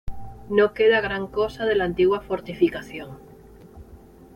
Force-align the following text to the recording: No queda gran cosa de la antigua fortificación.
No 0.57 0.73
queda 0.73 0.99
gran 0.99 1.27
cosa 1.27 1.65
de 1.67 1.75
la 1.75 1.83
antigua 1.83 2.21
fortificación. 2.21 3.19